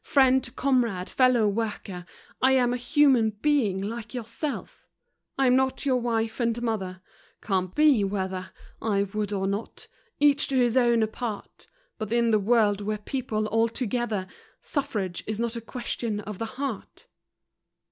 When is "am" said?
2.53-2.73